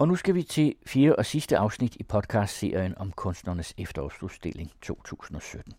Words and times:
Og 0.00 0.08
nu 0.08 0.16
skal 0.16 0.34
vi 0.34 0.42
til 0.42 0.74
fire 0.86 1.16
og 1.16 1.26
sidste 1.26 1.58
afsnit 1.58 1.96
i 1.96 2.02
podcastserien 2.02 2.98
om 2.98 3.12
kunstnernes 3.12 3.74
efterårsudstilling 3.78 4.72
2017. 4.82 5.74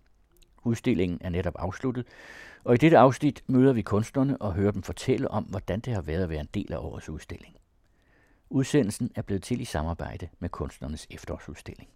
Udstillingen 0.63 1.19
er 1.21 1.29
netop 1.29 1.53
afsluttet, 1.59 2.05
og 2.63 2.73
i 2.73 2.77
dette 2.77 2.97
afsnit 2.97 3.43
møder 3.47 3.73
vi 3.73 3.81
kunstnerne 3.81 4.41
og 4.41 4.53
hører 4.53 4.71
dem 4.71 4.83
fortælle 4.83 5.31
om, 5.31 5.43
hvordan 5.43 5.79
det 5.79 5.93
har 5.93 6.01
været 6.01 6.23
at 6.23 6.29
være 6.29 6.39
en 6.39 6.49
del 6.53 6.73
af 6.73 6.77
årets 6.77 7.09
udstilling. 7.09 7.55
Udsendelsen 8.49 9.11
er 9.15 9.21
blevet 9.21 9.43
til 9.43 9.61
i 9.61 9.65
samarbejde 9.65 10.29
med 10.39 10.49
kunstnernes 10.49 11.07
efterårsudstilling. 11.09 11.89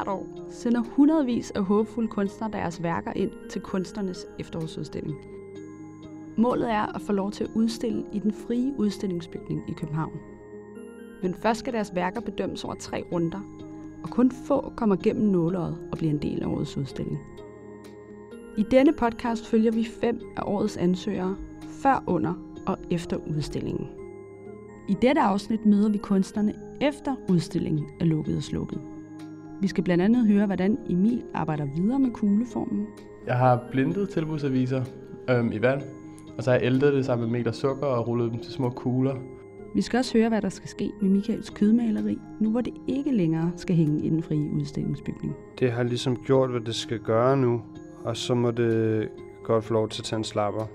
Hvert 0.00 0.08
år 0.08 0.26
sender 0.50 0.80
hundredvis 0.80 1.50
af 1.50 1.64
håbefulde 1.64 2.08
kunstnere 2.08 2.50
deres 2.50 2.82
værker 2.82 3.12
ind 3.16 3.30
til 3.50 3.60
kunstnernes 3.60 4.26
efterårsudstilling. 4.38 5.16
Målet 6.36 6.70
er 6.70 6.94
at 6.94 7.00
få 7.00 7.12
lov 7.12 7.30
til 7.30 7.44
at 7.44 7.50
udstille 7.54 8.04
i 8.12 8.18
den 8.18 8.32
frie 8.32 8.74
udstillingsbygning 8.78 9.62
i 9.68 9.72
København. 9.72 10.20
Men 11.22 11.34
først 11.34 11.60
skal 11.60 11.72
deres 11.72 11.94
værker 11.94 12.20
bedømmes 12.20 12.64
over 12.64 12.74
tre 12.74 13.04
runder, 13.12 13.40
og 14.02 14.10
kun 14.10 14.30
få 14.30 14.72
kommer 14.76 14.96
gennem 14.96 15.28
nåløjet 15.28 15.78
og 15.92 15.98
bliver 15.98 16.12
en 16.12 16.22
del 16.22 16.42
af 16.42 16.46
årets 16.46 16.76
udstilling. 16.76 17.18
I 18.56 18.62
denne 18.70 18.92
podcast 18.92 19.46
følger 19.46 19.72
vi 19.72 19.84
fem 19.84 20.20
af 20.36 20.42
årets 20.46 20.76
ansøgere, 20.76 21.36
før, 21.60 22.04
under 22.06 22.34
og 22.66 22.78
efter 22.90 23.16
udstillingen. 23.36 23.88
I 24.88 24.96
dette 25.02 25.20
afsnit 25.20 25.66
møder 25.66 25.88
vi 25.88 25.98
kunstnerne 25.98 26.54
efter 26.80 27.14
udstillingen 27.28 27.86
er 28.00 28.04
lukket 28.04 28.36
og 28.36 28.42
slukket. 28.42 28.80
Vi 29.60 29.68
skal 29.68 29.84
blandt 29.84 30.04
andet 30.04 30.26
høre, 30.26 30.46
hvordan 30.46 30.78
Emil 30.88 31.22
arbejder 31.34 31.64
videre 31.76 31.98
med 31.98 32.10
kugleformen. 32.10 32.86
Jeg 33.26 33.36
har 33.36 33.64
blindet 33.70 34.08
tilbudsaviser 34.08 34.84
øhm, 35.30 35.52
i 35.52 35.62
vand, 35.62 35.82
og 36.38 36.44
så 36.44 36.50
har 36.50 36.58
jeg 36.58 36.66
ældet 36.66 36.92
det 36.92 37.04
sammen 37.04 37.30
med 37.30 37.38
meter 37.38 37.52
sukker 37.52 37.86
og 37.86 38.08
rullet 38.08 38.32
dem 38.32 38.40
til 38.40 38.52
små 38.52 38.70
kugler. 38.70 39.16
Vi 39.74 39.82
skal 39.82 39.98
også 39.98 40.18
høre, 40.18 40.28
hvad 40.28 40.42
der 40.42 40.48
skal 40.48 40.68
ske 40.68 40.90
med 41.00 41.10
Michaels 41.10 41.50
kødmaleri, 41.50 42.18
nu 42.40 42.50
hvor 42.50 42.60
det 42.60 42.74
ikke 42.86 43.12
længere 43.12 43.52
skal 43.56 43.76
hænge 43.76 44.04
i 44.04 44.10
den 44.10 44.22
frie 44.22 44.50
udstillingsbygning. 44.50 45.36
Det 45.58 45.72
har 45.72 45.82
ligesom 45.82 46.16
gjort, 46.16 46.50
hvad 46.50 46.60
det 46.60 46.74
skal 46.74 46.98
gøre 46.98 47.36
nu, 47.36 47.62
og 48.04 48.16
så 48.16 48.34
må 48.34 48.50
det 48.50 49.08
godt 49.44 49.64
få 49.64 49.74
lov 49.74 49.88
til 49.88 50.02
at 50.02 50.04
tage 50.04 50.18
en 50.18 50.24
slapper, 50.24 50.66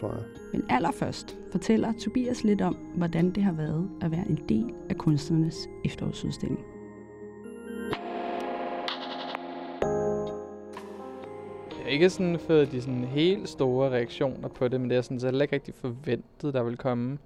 tror 0.00 0.08
jeg. 0.08 0.22
Men 0.52 0.62
allerførst 0.68 1.38
fortæller 1.52 1.92
Tobias 1.92 2.44
lidt 2.44 2.60
om, 2.60 2.76
hvordan 2.96 3.30
det 3.30 3.42
har 3.42 3.52
været 3.52 3.88
at 4.00 4.10
være 4.10 4.28
en 4.28 4.38
del 4.48 4.70
af 4.90 4.96
kunstnernes 4.96 5.68
efterårsudstilling. 5.84 6.60
Ikke 11.92 12.10
sådan 12.10 12.38
fået 12.38 12.72
de 12.72 12.82
sådan 12.82 13.04
helt 13.04 13.48
store 13.48 13.90
reaktioner 13.90 14.48
på 14.48 14.68
det, 14.68 14.80
men 14.80 14.90
det 14.90 14.96
er 14.98 15.02
sådan, 15.02 15.20
så 15.20 15.26
heller 15.26 15.42
ikke 15.42 15.54
rigtig 15.54 15.74
forventet, 15.74 16.54
der 16.54 16.62
vil 16.62 16.76
komme. 16.76 17.18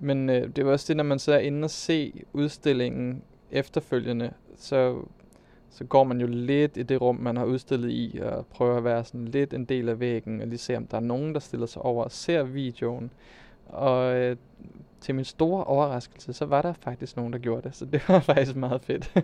Men 0.00 0.30
øh, 0.30 0.48
det 0.56 0.66
var 0.66 0.72
også 0.72 0.84
det, 0.88 0.96
når 0.96 1.04
man 1.04 1.18
så 1.18 1.32
er 1.32 1.38
inde 1.38 1.64
og 1.64 1.70
se 1.70 2.24
udstillingen 2.32 3.22
efterfølgende, 3.50 4.30
så, 4.56 5.02
så 5.70 5.84
går 5.84 6.04
man 6.04 6.20
jo 6.20 6.26
lidt 6.26 6.76
i 6.76 6.82
det 6.82 7.00
rum, 7.00 7.16
man 7.16 7.36
har 7.36 7.44
udstillet 7.44 7.90
i, 7.90 8.20
og 8.22 8.46
prøver 8.46 8.76
at 8.76 8.84
være 8.84 9.04
sådan 9.04 9.24
lidt 9.24 9.54
en 9.54 9.64
del 9.64 9.88
af 9.88 10.00
væggen, 10.00 10.40
og 10.40 10.46
lige 10.46 10.58
se, 10.58 10.76
om 10.76 10.86
der 10.86 10.96
er 10.96 11.00
nogen, 11.00 11.34
der 11.34 11.40
stiller 11.40 11.66
sig 11.66 11.82
over 11.82 12.04
og 12.04 12.12
ser 12.12 12.42
videoen. 12.42 13.10
Og 13.66 14.16
øh, 14.16 14.36
til 15.00 15.14
min 15.14 15.24
store 15.24 15.64
overraskelse, 15.64 16.32
så 16.32 16.46
var 16.46 16.62
der 16.62 16.72
faktisk 16.72 17.16
nogen, 17.16 17.32
der 17.32 17.38
gjorde 17.38 17.62
det, 17.62 17.76
så 17.76 17.84
det 17.84 18.08
var 18.08 18.20
faktisk 18.34 18.56
meget 18.56 18.82
fedt 18.82 19.14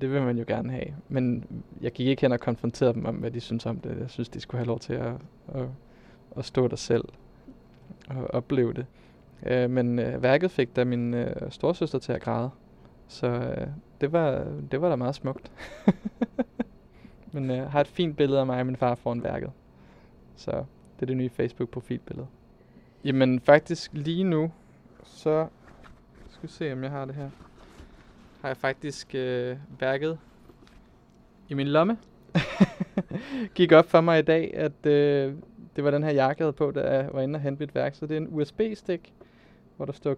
det 0.00 0.12
vil 0.12 0.22
man 0.22 0.38
jo 0.38 0.44
gerne 0.46 0.72
have. 0.72 0.94
Men 1.08 1.44
jeg 1.80 1.92
gik 1.92 2.06
ikke 2.06 2.22
hen 2.22 2.32
og 2.32 2.40
konfronterede 2.40 2.94
dem 2.94 3.06
om, 3.06 3.14
hvad 3.14 3.30
de 3.30 3.40
synes 3.40 3.66
om 3.66 3.76
det. 3.76 3.98
Jeg 4.00 4.10
synes, 4.10 4.28
de 4.28 4.40
skulle 4.40 4.58
have 4.58 4.66
lov 4.66 4.78
til 4.78 4.92
at, 4.92 5.12
at, 5.54 5.66
at 6.36 6.44
stå 6.44 6.68
der 6.68 6.76
selv 6.76 7.04
og 8.08 8.34
opleve 8.34 8.72
det. 8.72 8.86
Øh, 9.46 9.70
men 9.70 9.98
øh, 9.98 10.22
værket 10.22 10.50
fik 10.50 10.76
da 10.76 10.84
min 10.84 11.14
øh, 11.14 11.50
storsøster 11.50 11.98
til 11.98 12.12
at 12.12 12.20
græde. 12.20 12.50
Så 13.08 13.26
øh, 13.26 13.66
det, 14.00 14.12
var, 14.12 14.46
det 14.70 14.80
var 14.80 14.88
da 14.88 14.96
meget 14.96 15.14
smukt. 15.14 15.52
men 17.32 17.50
jeg 17.50 17.58
øh, 17.58 17.70
har 17.70 17.80
et 17.80 17.88
fint 17.88 18.16
billede 18.16 18.40
af 18.40 18.46
mig 18.46 18.60
og 18.60 18.66
min 18.66 18.76
far 18.76 18.94
foran 18.94 19.22
værket. 19.22 19.50
Så 20.36 20.50
det 20.96 21.02
er 21.02 21.06
det 21.06 21.16
nye 21.16 21.30
Facebook-profilbillede. 21.30 22.26
Jamen 23.04 23.40
faktisk 23.40 23.90
lige 23.92 24.24
nu, 24.24 24.52
så 25.04 25.46
skal 26.28 26.42
vi 26.42 26.52
se, 26.52 26.72
om 26.72 26.82
jeg 26.82 26.90
har 26.90 27.04
det 27.04 27.14
her. 27.14 27.30
Har 28.42 28.48
jeg 28.48 28.56
faktisk 28.56 29.14
øh, 29.14 29.56
værket 29.80 30.18
i 31.48 31.54
min 31.54 31.66
lomme. 31.66 31.98
Gik 33.54 33.72
op 33.72 33.90
for 33.90 34.00
mig 34.00 34.18
i 34.18 34.22
dag, 34.22 34.54
at 34.54 34.86
øh, 34.86 35.34
det 35.76 35.84
var 35.84 35.90
den 35.90 36.02
her 36.02 36.10
jakke, 36.10 36.40
jeg 36.40 36.44
havde 36.44 36.52
på, 36.52 36.70
da 36.70 36.80
jeg 36.80 37.08
var 37.12 37.20
inde 37.20 37.36
og 37.36 37.40
hente 37.40 37.60
mit 37.60 37.74
værk. 37.74 37.94
Så 37.94 38.06
det 38.06 38.16
er 38.16 38.20
en 38.20 38.28
USB-stik, 38.30 39.12
hvor 39.76 39.84
der 39.86 39.92
står 39.92 40.14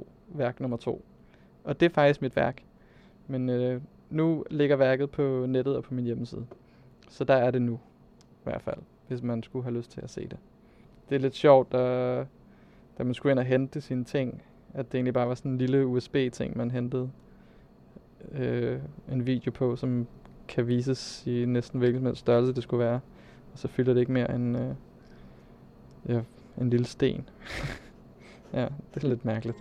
KE17-0442, 0.00 0.04
værk 0.28 0.60
nummer 0.60 0.76
2. 0.76 1.04
Og 1.64 1.80
det 1.80 1.86
er 1.86 1.94
faktisk 1.94 2.22
mit 2.22 2.36
værk. 2.36 2.62
Men 3.26 3.48
øh, 3.48 3.80
nu 4.10 4.44
ligger 4.50 4.76
værket 4.76 5.10
på 5.10 5.46
nettet 5.48 5.76
og 5.76 5.84
på 5.84 5.94
min 5.94 6.04
hjemmeside. 6.04 6.46
Så 7.08 7.24
der 7.24 7.34
er 7.34 7.50
det 7.50 7.62
nu, 7.62 7.80
i 8.20 8.44
hvert 8.44 8.62
fald, 8.62 8.78
hvis 9.08 9.22
man 9.22 9.42
skulle 9.42 9.62
have 9.62 9.76
lyst 9.76 9.90
til 9.90 10.00
at 10.00 10.10
se 10.10 10.20
det. 10.20 10.36
Det 11.08 11.14
er 11.14 11.20
lidt 11.20 11.34
sjovt, 11.34 11.74
at, 11.74 12.26
da 12.98 13.04
man 13.04 13.14
skulle 13.14 13.30
ind 13.30 13.38
og 13.38 13.44
hente 13.44 13.80
sine 13.80 14.04
ting, 14.04 14.42
at 14.74 14.92
det 14.92 14.98
egentlig 14.98 15.14
bare 15.14 15.28
var 15.28 15.34
sådan 15.34 15.50
en 15.52 15.58
lille 15.58 15.86
USB-ting, 15.86 16.56
man 16.56 16.70
hentede 16.70 17.10
øh, 18.32 18.78
en 19.12 19.26
video 19.26 19.50
på, 19.50 19.76
som 19.76 20.06
kan 20.48 20.66
vises 20.66 21.26
i 21.26 21.44
næsten 21.44 21.78
hvilken 21.78 22.14
størrelse 22.14 22.54
det 22.54 22.62
skulle 22.62 22.84
være. 22.84 23.00
Og 23.52 23.58
så 23.58 23.68
fylder 23.68 23.92
det 23.92 24.00
ikke 24.00 24.12
mere 24.12 24.34
end 24.34 24.58
øh, 24.58 24.74
ja, 26.08 26.20
en 26.60 26.70
lille 26.70 26.86
sten. 26.86 27.28
ja, 28.54 28.66
det 28.94 29.04
er 29.04 29.08
lidt 29.08 29.24
mærkeligt. 29.24 29.58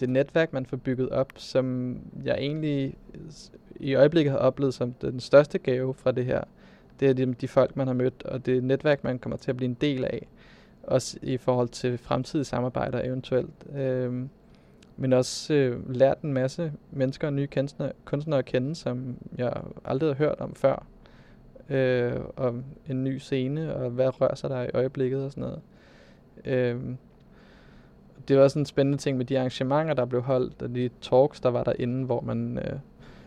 Det 0.00 0.08
netværk, 0.08 0.52
man 0.52 0.66
får 0.66 0.76
bygget 0.76 1.08
op, 1.08 1.32
som 1.36 1.96
jeg 2.24 2.34
egentlig 2.38 2.96
i 3.80 3.94
øjeblikket 3.94 4.30
har 4.30 4.38
oplevet 4.38 4.74
som 4.74 4.92
den 4.92 5.20
største 5.20 5.58
gave 5.58 5.94
fra 5.94 6.12
det 6.12 6.24
her, 6.24 6.44
det 7.00 7.08
er 7.08 7.12
de, 7.12 7.34
de 7.34 7.48
folk, 7.48 7.76
man 7.76 7.86
har 7.86 7.94
mødt, 7.94 8.22
og 8.22 8.46
det 8.46 8.64
netværk, 8.64 9.04
man 9.04 9.18
kommer 9.18 9.36
til 9.36 9.50
at 9.50 9.56
blive 9.56 9.68
en 9.68 9.76
del 9.80 10.04
af. 10.04 10.26
Også 10.82 11.18
i 11.22 11.36
forhold 11.36 11.68
til 11.68 11.98
fremtidige 11.98 12.44
samarbejder 12.44 13.04
eventuelt. 13.04 13.66
Øhm, 13.76 14.28
men 14.96 15.12
også 15.12 15.54
øh, 15.54 15.90
lært 15.90 16.20
en 16.22 16.32
masse 16.32 16.72
mennesker 16.90 17.26
og 17.26 17.32
nye 17.32 17.46
kunstnere, 17.46 17.92
kunstnere 18.04 18.38
at 18.38 18.44
kende, 18.44 18.74
som 18.74 19.16
jeg 19.38 19.52
aldrig 19.84 20.08
har 20.08 20.14
hørt 20.14 20.40
om 20.40 20.54
før 20.54 20.86
øh, 21.70 22.12
om 22.36 22.64
en 22.88 23.04
ny 23.04 23.18
scene, 23.18 23.74
og 23.74 23.90
hvad 23.90 24.20
rører 24.20 24.34
sig 24.34 24.50
der 24.50 24.62
i 24.62 24.70
øjeblikket 24.74 25.24
og 25.24 25.30
sådan 25.30 25.40
noget. 25.40 25.60
Øh, 26.44 26.80
det 28.28 28.36
var 28.36 28.42
også 28.42 28.58
en 28.58 28.66
spændende 28.66 28.98
ting 28.98 29.16
med 29.16 29.24
de 29.24 29.38
arrangementer, 29.38 29.94
der 29.94 30.04
blev 30.04 30.22
holdt, 30.22 30.62
og 30.62 30.74
de 30.74 30.90
talks, 31.00 31.40
der 31.40 31.48
var 31.48 31.64
derinde, 31.64 32.04
hvor 32.04 32.20
man 32.20 32.58
øh, 32.58 32.78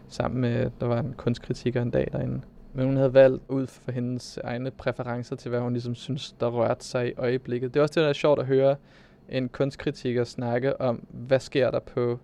sammen 0.08 0.42
med, 0.42 0.72
der 0.80 0.88
var 0.88 1.00
en 1.00 1.14
kunstkritiker 1.18 1.82
en 1.82 1.92
dag 1.92 2.10
derinde. 2.12 2.42
Men 2.74 2.86
hun 2.86 2.98
havde 2.98 3.14
valgt 3.14 3.44
ud 3.50 3.68
for 3.68 3.92
hendes 3.92 4.40
egne 4.44 4.72
præferencer 4.72 5.36
til, 5.36 5.50
hvad 5.50 5.60
hun 5.60 5.74
ligesom 5.74 5.96
synes, 5.96 6.32
der 6.32 6.48
rørte 6.48 6.86
sig 6.86 7.10
i 7.10 7.14
øjeblikket. 7.18 7.74
Det 7.74 7.80
er 7.80 7.84
også 7.84 7.94
det, 8.00 8.04
der 8.04 8.10
er 8.10 8.14
sjovt 8.14 8.40
at 8.40 8.46
høre 8.46 8.76
en 9.30 9.50
kunstkritiker 9.50 10.24
snakke 10.24 10.82
om, 10.82 11.08
hvad 11.10 11.40
sker 11.40 11.72
der 11.72 11.80
på 11.80 12.20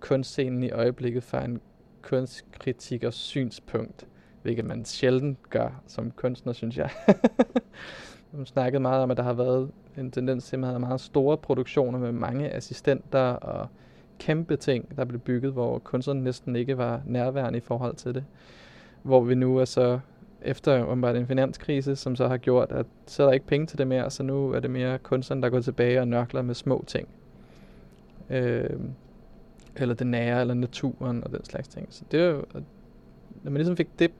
kunstscenen 0.00 0.62
i 0.62 0.70
øjeblikket 0.70 1.22
fra 1.22 1.44
en 1.44 1.60
kunstkritikers 2.02 3.14
synspunkt 3.14 4.06
hvilket 4.42 4.64
man 4.64 4.84
sjældent 4.84 5.50
gør 5.50 5.82
som 5.86 6.10
kunstner, 6.10 6.52
synes 6.52 6.78
jeg. 6.78 6.90
Hun 8.32 8.46
snakkede 8.46 8.80
meget 8.80 9.02
om, 9.02 9.10
at 9.10 9.16
der 9.16 9.22
har 9.22 9.32
været 9.32 9.70
en 9.98 10.10
tendens 10.10 10.44
til, 10.44 10.56
at 10.56 10.60
man 10.60 10.66
havde 10.66 10.80
meget 10.80 11.00
store 11.00 11.36
produktioner 11.36 11.98
med 11.98 12.12
mange 12.12 12.50
assistenter 12.50 13.20
og 13.20 13.68
kæmpe 14.18 14.56
ting, 14.56 14.96
der 14.96 15.04
blev 15.04 15.20
bygget, 15.20 15.52
hvor 15.52 15.78
kunstneren 15.78 16.22
næsten 16.22 16.56
ikke 16.56 16.78
var 16.78 17.02
nærværende 17.06 17.56
i 17.56 17.60
forhold 17.60 17.96
til 17.96 18.14
det. 18.14 18.24
Hvor 19.02 19.20
vi 19.20 19.34
nu 19.34 19.58
er 19.58 19.64
så 19.64 20.00
efter 20.42 20.84
åbenbart 20.84 21.16
en 21.16 21.26
finanskrise, 21.26 21.96
som 21.96 22.16
så 22.16 22.28
har 22.28 22.36
gjort, 22.36 22.72
at 22.72 22.86
så 23.06 23.22
er 23.22 23.26
der 23.26 23.32
ikke 23.32 23.46
penge 23.46 23.66
til 23.66 23.78
det 23.78 23.86
mere, 23.86 24.10
så 24.10 24.22
nu 24.22 24.50
er 24.50 24.60
det 24.60 24.70
mere 24.70 24.98
kunstneren, 24.98 25.42
der 25.42 25.50
går 25.50 25.60
tilbage 25.60 26.00
og 26.00 26.08
nørkler 26.08 26.42
med 26.42 26.54
små 26.54 26.84
ting. 26.86 27.08
Øh, 28.30 28.70
eller 29.76 29.94
det 29.94 30.06
nære, 30.06 30.40
eller 30.40 30.54
naturen 30.54 31.24
og 31.24 31.30
den 31.30 31.44
slags 31.44 31.68
ting. 31.68 31.86
Så 31.90 32.04
det 32.10 32.34
var, 32.34 32.44
når 33.42 33.50
man 33.50 33.54
ligesom 33.54 33.76
fik 33.76 33.98
det 33.98 34.10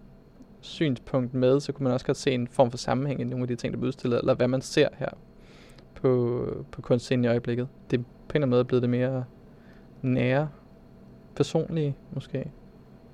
synspunkt 0.61 1.35
med, 1.35 1.61
så 1.61 1.73
kunne 1.73 1.85
man 1.85 1.93
også 1.93 2.07
godt 2.07 2.17
se 2.17 2.31
en 2.31 2.49
form 2.49 2.71
for 2.71 2.79
sammenhæng 2.79 3.21
i 3.21 3.25
nogle 3.25 3.43
af 3.43 3.49
de 3.49 3.57
ting, 3.57 3.73
der 3.73 3.79
blev 3.79 3.89
udstillet, 3.89 4.19
eller 4.19 4.35
hvad 4.35 4.49
man 4.49 4.61
ser 4.61 4.89
her 4.99 5.09
på, 5.95 6.47
på 6.71 6.83
kunstscenen 6.83 7.25
i 7.25 7.29
øjeblikket. 7.29 7.69
Det 7.91 8.01
er 8.01 8.03
på 8.03 8.09
en 8.09 8.15
eller 8.35 8.47
anden 8.47 8.51
måde 8.51 8.65
blevet 8.65 8.83
det 8.83 8.91
mere 8.91 9.25
nære, 10.03 10.49
personlige 11.37 11.97
måske, 12.13 12.51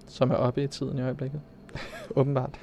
som 0.06 0.30
er 0.30 0.34
oppe 0.34 0.62
i 0.62 0.66
tiden 0.66 0.98
i 0.98 1.02
øjeblikket. 1.02 1.40
Åbenbart. 2.16 2.60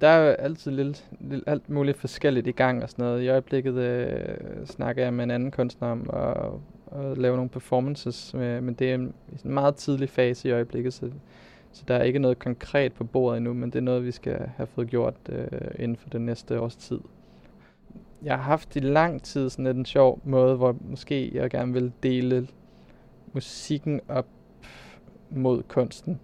der 0.00 0.08
er 0.08 0.28
jo 0.28 0.32
altid 0.32 0.70
lidt, 0.70 1.04
lidt, 1.20 1.44
alt 1.46 1.70
muligt 1.70 1.98
forskelligt 1.98 2.46
i 2.46 2.50
gang 2.50 2.82
og 2.82 2.90
sådan 2.90 3.04
noget. 3.04 3.22
I 3.22 3.28
øjeblikket 3.28 3.74
øh, 3.74 4.66
snakker 4.66 5.02
jeg 5.02 5.14
med 5.14 5.24
en 5.24 5.30
anden 5.30 5.50
kunstner 5.50 5.88
om 5.88 6.10
at, 6.12 6.36
at 7.00 7.18
lave 7.18 7.36
nogle 7.36 7.50
performances, 7.50 8.34
med, 8.34 8.60
men 8.60 8.74
det 8.74 8.90
er 8.90 8.94
en, 8.94 9.14
en 9.44 9.52
meget 9.52 9.76
tidlig 9.76 10.08
fase 10.08 10.48
i 10.48 10.52
øjeblikket, 10.52 10.94
så, 10.94 11.10
så 11.72 11.84
der 11.88 11.94
er 11.94 12.02
ikke 12.02 12.18
noget 12.18 12.38
konkret 12.38 12.92
på 12.92 13.04
bordet 13.04 13.36
endnu, 13.36 13.54
men 13.54 13.70
det 13.70 13.78
er 13.78 13.82
noget, 13.82 14.04
vi 14.04 14.12
skal 14.12 14.50
have 14.56 14.66
fået 14.66 14.88
gjort 14.88 15.14
øh, 15.28 15.46
inden 15.78 15.96
for 15.96 16.08
den 16.08 16.26
næste 16.26 16.60
års 16.60 16.76
tid. 16.76 17.00
Jeg 18.22 18.36
har 18.36 18.42
haft 18.42 18.76
i 18.76 18.80
lang 18.80 19.22
tid 19.22 19.50
sådan 19.50 19.76
en 19.76 19.84
sjov 19.84 20.20
måde, 20.24 20.56
hvor 20.56 20.76
måske 20.80 21.30
jeg 21.34 21.50
gerne 21.50 21.72
vil 21.72 21.92
dele 22.02 22.48
musikken 23.32 24.00
op 24.08 24.26
mod 25.30 25.62
kunsten. 25.62 26.20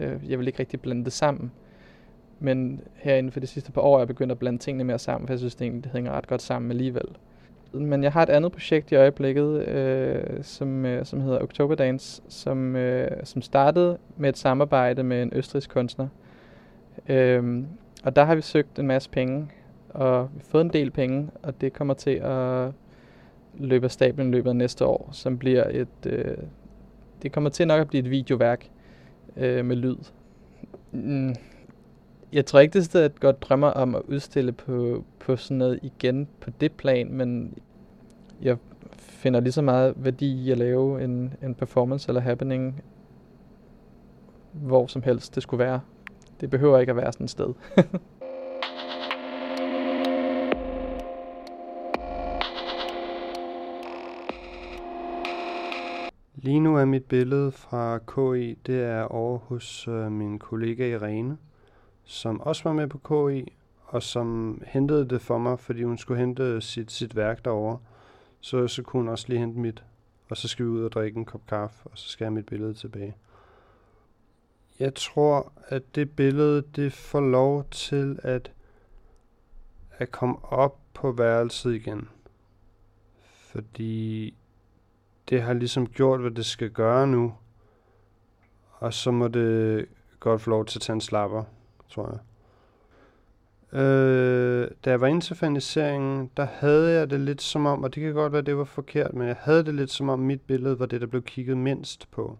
Øh, 0.00 0.30
jeg 0.30 0.38
vil 0.38 0.46
ikke 0.46 0.58
rigtig 0.58 0.80
blande 0.80 1.04
det 1.04 1.12
sammen. 1.12 1.52
Men 2.40 2.80
herinde 2.94 3.30
for 3.30 3.40
de 3.40 3.46
sidste 3.46 3.72
par 3.72 3.80
år 3.80 3.94
er 3.94 4.00
jeg 4.00 4.08
begyndt 4.08 4.32
at 4.32 4.38
blande 4.38 4.58
tingene 4.58 4.84
mere 4.84 4.98
sammen, 4.98 5.26
for 5.26 5.34
jeg 5.34 5.38
synes, 5.38 5.54
det, 5.54 5.64
egentlig, 5.64 5.84
det 5.84 5.92
hænger 5.92 6.12
ret 6.12 6.26
godt 6.26 6.42
sammen 6.42 6.70
alligevel. 6.70 7.08
Men 7.72 8.02
jeg 8.02 8.12
har 8.12 8.22
et 8.22 8.28
andet 8.28 8.52
projekt 8.52 8.92
i 8.92 8.94
øjeblikket, 8.94 9.68
øh, 9.68 10.44
som, 10.44 10.86
øh, 10.86 11.04
som 11.06 11.20
hedder 11.20 11.42
Oktoberdance, 11.42 12.22
som, 12.28 12.76
øh, 12.76 13.10
som 13.24 13.42
startede 13.42 13.98
med 14.16 14.28
et 14.28 14.38
samarbejde 14.38 15.02
med 15.02 15.22
en 15.22 15.32
østrisk 15.32 15.70
kunstner. 15.70 16.08
Øh, 17.08 17.64
og 18.04 18.16
der 18.16 18.24
har 18.24 18.34
vi 18.34 18.40
søgt 18.40 18.78
en 18.78 18.86
masse 18.86 19.10
penge, 19.10 19.48
og 19.88 20.28
vi 20.34 20.38
har 20.38 20.44
fået 20.44 20.64
en 20.64 20.72
del 20.72 20.90
penge, 20.90 21.30
og 21.42 21.60
det 21.60 21.72
kommer 21.72 21.94
til 21.94 22.10
at 22.10 22.70
løbe 23.54 23.84
af 23.84 23.90
stablen 23.90 24.30
løbet 24.30 24.50
af 24.50 24.56
næste 24.56 24.86
år, 24.86 25.08
som 25.12 25.38
bliver 25.38 25.64
et... 25.70 26.06
Øh, 26.06 26.36
det 27.22 27.32
kommer 27.32 27.50
til 27.50 27.66
nok 27.66 27.80
at 27.80 27.88
blive 27.88 28.04
et 28.04 28.10
videoværk 28.10 28.70
øh, 29.36 29.64
med 29.64 29.76
lyd. 29.76 29.96
Mm, 30.92 31.34
jeg 32.32 32.46
tror 32.46 32.60
ikke, 32.60 32.80
det 32.80 32.94
er 32.94 33.04
et 33.04 33.20
godt 33.20 33.42
drømmer 33.42 33.68
om 33.68 33.94
at 33.94 34.02
udstille 34.08 34.52
på, 34.52 35.04
på 35.18 35.36
sådan 35.36 35.56
noget 35.56 35.78
igen 35.82 36.28
på 36.40 36.50
det 36.60 36.72
plan, 36.72 37.12
men 37.12 37.58
jeg 38.42 38.56
finder 38.92 39.40
lige 39.40 39.52
så 39.52 39.62
meget 39.62 39.94
værdi 39.96 40.44
i 40.44 40.50
at 40.50 40.58
lave 40.58 41.04
en, 41.04 41.34
en 41.42 41.54
performance 41.54 42.08
eller 42.08 42.20
happening, 42.20 42.82
hvor 44.52 44.86
som 44.86 45.02
helst 45.02 45.34
det 45.34 45.42
skulle 45.42 45.64
være. 45.64 45.80
Det 46.40 46.50
behøver 46.50 46.78
ikke 46.78 46.90
at 46.90 46.96
være 46.96 47.12
sådan 47.12 47.24
et 47.24 47.30
sted. 47.30 47.54
Lige 56.42 56.60
nu 56.60 56.76
er 56.76 56.84
mit 56.84 57.04
billede 57.04 57.52
fra 57.52 57.98
KI, 57.98 58.54
det 58.66 58.82
er 58.84 59.02
over 59.02 59.38
hos 59.38 59.88
øh, 59.88 60.12
min 60.12 60.38
kollega 60.38 60.90
Irene, 60.90 61.38
som 62.04 62.40
også 62.40 62.64
var 62.64 62.72
med 62.72 62.88
på 62.88 62.98
KI, 62.98 63.52
og 63.84 64.02
som 64.02 64.60
hentede 64.66 65.08
det 65.08 65.20
for 65.20 65.38
mig, 65.38 65.58
fordi 65.58 65.82
hun 65.82 65.98
skulle 65.98 66.20
hente 66.20 66.60
sit, 66.60 66.92
sit 66.92 67.16
værk 67.16 67.44
derovre. 67.44 67.78
Så, 68.40 68.68
så 68.68 68.82
kunne 68.82 69.00
hun 69.00 69.08
også 69.08 69.24
lige 69.28 69.38
hente 69.38 69.58
mit, 69.58 69.84
og 70.28 70.36
så 70.36 70.48
skal 70.48 70.64
vi 70.64 70.70
ud 70.70 70.84
og 70.84 70.92
drikke 70.92 71.18
en 71.18 71.24
kop 71.24 71.46
kaffe, 71.46 71.88
og 71.88 71.98
så 71.98 72.08
skal 72.08 72.24
jeg 72.24 72.32
mit 72.32 72.46
billede 72.46 72.74
tilbage. 72.74 73.16
Jeg 74.78 74.94
tror, 74.94 75.52
at 75.68 75.94
det 75.94 76.16
billede, 76.16 76.62
det 76.76 76.92
får 76.92 77.20
lov 77.20 77.64
til 77.70 78.18
at, 78.22 78.52
at 79.90 80.10
komme 80.10 80.44
op 80.44 80.78
på 80.94 81.12
værelset 81.12 81.74
igen. 81.74 82.08
Fordi 83.22 84.34
det 85.28 85.42
har 85.42 85.52
ligesom 85.52 85.86
gjort, 85.86 86.20
hvad 86.20 86.30
det 86.30 86.46
skal 86.46 86.70
gøre 86.70 87.06
nu. 87.06 87.34
Og 88.72 88.94
så 88.94 89.10
må 89.10 89.28
det 89.28 89.86
godt 90.20 90.40
få 90.40 90.50
lov 90.50 90.64
til 90.64 90.78
at 90.78 90.82
tage 90.82 90.94
en 90.94 91.00
slapper, 91.00 91.44
tror 91.88 92.10
jeg. 92.10 92.18
Øh, 93.80 94.70
da 94.84 94.90
jeg 94.90 95.00
var 95.00 95.06
inde 95.06 95.20
til 95.20 95.36
faniseringen, 95.36 96.30
der 96.36 96.44
havde 96.44 96.92
jeg 96.98 97.10
det 97.10 97.20
lidt 97.20 97.42
som 97.42 97.66
om, 97.66 97.82
og 97.82 97.94
det 97.94 98.02
kan 98.02 98.14
godt 98.14 98.32
være, 98.32 98.42
det 98.42 98.56
var 98.56 98.64
forkert, 98.64 99.14
men 99.14 99.28
jeg 99.28 99.36
havde 99.40 99.64
det 99.64 99.74
lidt 99.74 99.90
som 99.90 100.08
om, 100.08 100.18
mit 100.18 100.40
billede 100.40 100.78
var 100.78 100.86
det, 100.86 101.00
der 101.00 101.06
blev 101.06 101.22
kigget 101.22 101.56
mindst 101.56 102.10
på. 102.10 102.38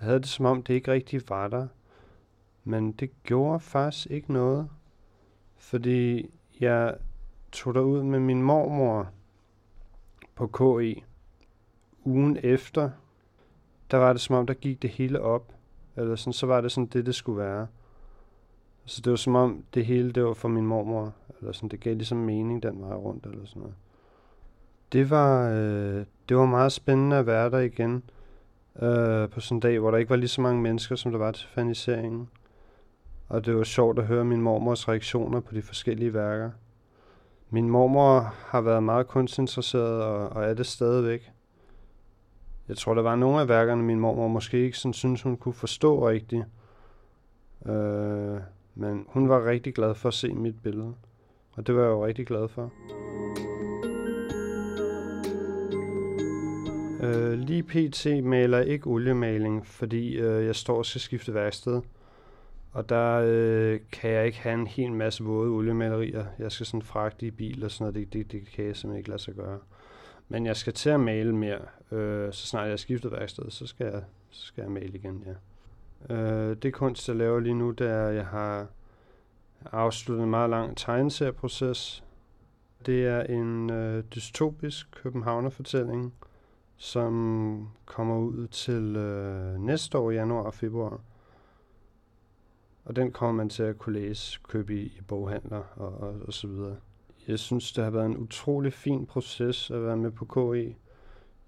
Jeg 0.00 0.06
havde 0.06 0.18
det 0.18 0.28
som 0.28 0.44
om, 0.46 0.62
det 0.62 0.74
ikke 0.74 0.92
rigtig 0.92 1.22
var 1.28 1.48
der. 1.48 1.66
Men 2.64 2.92
det 2.92 3.10
gjorde 3.22 3.60
faktisk 3.60 4.06
ikke 4.10 4.32
noget. 4.32 4.68
Fordi 5.56 6.30
jeg 6.60 6.94
tog 7.52 7.74
derud 7.74 8.02
med 8.02 8.18
min 8.20 8.42
mormor 8.42 9.08
på 10.34 10.46
KI 10.46 11.04
ugen 12.08 12.38
efter, 12.42 12.90
der 13.90 13.96
var 13.96 14.12
det 14.12 14.20
som 14.20 14.36
om, 14.36 14.46
der 14.46 14.54
gik 14.54 14.82
det 14.82 14.90
hele 14.90 15.20
op. 15.20 15.52
Eller 15.96 16.16
sådan, 16.16 16.32
så 16.32 16.46
var 16.46 16.60
det 16.60 16.72
sådan 16.72 16.86
det, 16.86 17.06
det 17.06 17.14
skulle 17.14 17.38
være. 17.38 17.66
Så 18.84 19.00
det 19.04 19.10
var 19.10 19.16
som 19.16 19.34
om, 19.34 19.64
det 19.74 19.86
hele, 19.86 20.12
det 20.12 20.24
var 20.24 20.34
for 20.34 20.48
min 20.48 20.66
mormor. 20.66 21.14
Eller 21.40 21.52
sådan, 21.52 21.68
det 21.68 21.80
gav 21.80 21.94
ligesom 21.94 22.18
mening 22.18 22.62
den 22.62 22.80
vej 22.80 22.96
rundt, 22.96 23.26
eller 23.26 23.46
sådan 23.46 23.60
noget. 23.60 23.74
Det 24.92 25.10
var, 25.10 25.50
øh, 25.50 26.04
det 26.28 26.36
var 26.36 26.46
meget 26.46 26.72
spændende 26.72 27.16
at 27.16 27.26
være 27.26 27.50
der 27.50 27.58
igen. 27.58 28.02
Øh, 28.82 29.28
på 29.28 29.40
sådan 29.40 29.56
en 29.56 29.60
dag, 29.60 29.78
hvor 29.78 29.90
der 29.90 29.98
ikke 29.98 30.10
var 30.10 30.16
lige 30.16 30.28
så 30.28 30.40
mange 30.40 30.62
mennesker, 30.62 30.96
som 30.96 31.12
der 31.12 31.18
var 31.18 31.32
til 31.32 31.48
faniseringen. 31.48 32.28
Og 33.28 33.46
det 33.46 33.56
var 33.56 33.64
sjovt 33.64 33.98
at 33.98 34.06
høre 34.06 34.24
min 34.24 34.40
mormors 34.40 34.88
reaktioner 34.88 35.40
på 35.40 35.54
de 35.54 35.62
forskellige 35.62 36.14
værker. 36.14 36.50
Min 37.50 37.70
mormor 37.70 38.34
har 38.46 38.60
været 38.60 38.82
meget 38.82 39.06
kunstinteresseret 39.06 40.02
og, 40.02 40.28
og 40.28 40.44
er 40.44 40.54
det 40.54 40.66
stadigvæk. 40.66 41.30
Jeg 42.68 42.76
tror, 42.76 42.94
der 42.94 43.02
var 43.02 43.16
nogle 43.16 43.40
af 43.40 43.48
værkerne, 43.48 43.82
min 43.82 44.00
mormor 44.00 44.28
måske 44.28 44.64
ikke 44.64 44.78
sådan 44.78 44.92
synes, 44.92 45.22
hun 45.22 45.36
kunne 45.36 45.54
forstå 45.54 46.08
rigtigt. 46.08 46.44
Øh, 47.66 48.40
men 48.74 49.04
hun 49.08 49.28
var 49.28 49.46
rigtig 49.46 49.74
glad 49.74 49.94
for 49.94 50.08
at 50.08 50.14
se 50.14 50.34
mit 50.34 50.62
billede. 50.62 50.94
Og 51.52 51.66
det 51.66 51.74
var 51.74 51.82
jeg 51.82 51.90
jo 51.90 52.06
rigtig 52.06 52.26
glad 52.26 52.48
for. 52.48 52.72
Øh, 57.02 57.38
lige 57.38 57.62
pt. 57.62 58.06
maler 58.24 58.60
ikke 58.60 58.86
oliemaling, 58.86 59.66
fordi 59.66 60.16
øh, 60.16 60.46
jeg 60.46 60.56
står 60.56 60.78
og 60.78 60.86
skal 60.86 61.00
skifte 61.00 61.34
værksted. 61.34 61.80
Og 62.72 62.88
der 62.88 63.22
øh, 63.24 63.80
kan 63.92 64.10
jeg 64.10 64.26
ikke 64.26 64.38
have 64.38 64.54
en 64.54 64.66
hel 64.66 64.92
masse 64.92 65.24
våde 65.24 65.50
oliemalerier. 65.50 66.24
Jeg 66.38 66.52
skal 66.52 66.66
sådan 66.66 66.82
fragte 66.82 67.26
i 67.26 67.30
bil 67.30 67.64
og 67.64 67.70
sådan 67.70 67.92
noget. 67.92 67.94
Det, 67.94 68.12
det, 68.12 68.32
det 68.32 68.50
kan 68.54 68.64
jeg 68.64 68.76
simpelthen 68.76 68.98
ikke 68.98 69.10
lade 69.10 69.22
sig 69.22 69.34
gøre. 69.34 69.58
Men 70.28 70.46
jeg 70.46 70.56
skal 70.56 70.72
til 70.72 70.90
at 70.90 71.00
male 71.00 71.36
mere. 71.36 71.60
Øh, 71.92 72.32
så 72.32 72.46
snart 72.46 72.64
jeg 72.64 72.72
har 72.72 72.76
skiftet 72.76 73.12
værksted, 73.12 73.50
så 73.50 73.66
skal 73.66 73.86
jeg, 73.86 74.02
så 74.30 74.46
skal 74.46 74.62
jeg 74.62 74.70
male 74.70 74.98
igen, 74.98 75.24
ja. 75.26 75.34
Øh, 76.14 76.56
det 76.56 76.74
kunst, 76.74 77.08
jeg 77.08 77.16
laver 77.16 77.40
lige 77.40 77.54
nu, 77.54 77.70
det 77.70 77.90
er, 77.90 78.06
at 78.06 78.14
jeg 78.14 78.26
har 78.26 78.66
afsluttet 79.72 80.24
en 80.24 80.30
meget 80.30 80.50
lang 80.50 80.76
tegneserieproces. 80.76 82.04
Det 82.86 83.06
er 83.06 83.22
en 83.22 83.70
øh, 83.70 84.04
dystopisk 84.14 84.90
københavnerfortælling, 84.90 86.14
som 86.76 87.68
kommer 87.84 88.18
ud 88.18 88.46
til 88.46 88.96
øh, 88.96 89.60
næste 89.60 89.98
år, 89.98 90.10
januar 90.10 90.42
og 90.42 90.54
februar. 90.54 91.00
Og 92.84 92.96
den 92.96 93.12
kommer 93.12 93.32
man 93.32 93.48
til 93.48 93.62
at 93.62 93.78
kunne 93.78 94.00
læse, 94.00 94.38
købe 94.48 94.74
i, 94.74 94.82
i 94.82 95.00
boghandler 95.08 95.62
og, 95.76 96.00
og, 96.00 96.14
og 96.26 96.32
så 96.32 96.46
videre. 96.46 96.76
Jeg 97.28 97.38
synes, 97.38 97.72
det 97.72 97.84
har 97.84 97.90
været 97.90 98.06
en 98.06 98.16
utrolig 98.16 98.72
fin 98.72 99.06
proces 99.06 99.70
at 99.70 99.84
være 99.84 99.96
med 99.96 100.10
på 100.10 100.24
KE 100.24 100.74